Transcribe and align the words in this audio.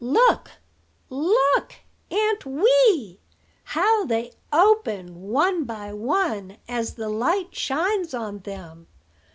"Look, 0.03 0.49
look, 1.11 1.73
Aunt 2.09 2.43
Wee! 2.43 3.19
how 3.65 4.05
they 4.05 4.31
open, 4.51 5.21
one 5.29 5.63
by 5.65 5.93
one, 5.93 6.57
as 6.67 6.95
the 6.95 7.07
light 7.07 7.53
shines 7.55 8.11
on 8.15 8.39
them! 8.39 8.87